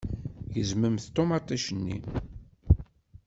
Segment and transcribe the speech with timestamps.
[0.53, 1.97] Gezment ṭumaṭic-nni.